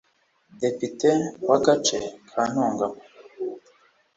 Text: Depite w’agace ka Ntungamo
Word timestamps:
Depite 0.61 1.09
w’agace 1.47 1.97
ka 2.29 2.41
Ntungamo 2.51 2.99